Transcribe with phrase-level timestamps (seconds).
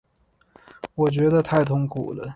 [0.95, 2.27] 我觉得太痛苦了